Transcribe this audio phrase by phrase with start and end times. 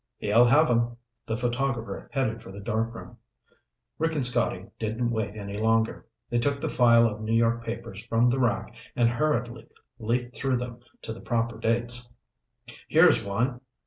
[0.17, 0.97] "He'll have 'em."
[1.27, 3.17] The photographer headed for the darkroom.
[3.99, 6.07] Rick and Scotty didn't wait any longer.
[6.27, 9.67] They took the file of New York papers from the rack and hurriedly
[9.99, 12.11] leafed through them to the proper dates.
[12.87, 13.61] "Here's one!"